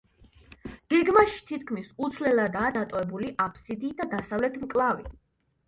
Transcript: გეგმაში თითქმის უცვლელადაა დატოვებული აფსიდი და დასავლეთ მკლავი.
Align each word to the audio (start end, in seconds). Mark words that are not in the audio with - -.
გეგმაში 0.93 1.37
თითქმის 1.49 1.91
უცვლელადაა 2.07 2.73
დატოვებული 2.79 3.31
აფსიდი 3.47 3.95
და 4.03 4.11
დასავლეთ 4.17 4.61
მკლავი. 4.67 5.11